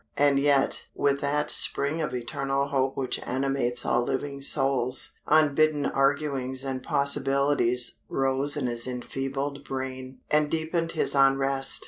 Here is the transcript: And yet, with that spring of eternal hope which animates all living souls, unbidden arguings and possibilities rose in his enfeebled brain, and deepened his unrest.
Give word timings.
And 0.17 0.39
yet, 0.39 0.85
with 0.95 1.21
that 1.21 1.51
spring 1.51 2.01
of 2.01 2.15
eternal 2.15 2.69
hope 2.69 2.97
which 2.97 3.19
animates 3.19 3.85
all 3.85 4.01
living 4.03 4.41
souls, 4.41 5.11
unbidden 5.27 5.85
arguings 5.85 6.63
and 6.65 6.81
possibilities 6.81 7.97
rose 8.09 8.57
in 8.57 8.65
his 8.65 8.87
enfeebled 8.87 9.63
brain, 9.63 10.21
and 10.31 10.49
deepened 10.49 10.93
his 10.93 11.13
unrest. 11.13 11.79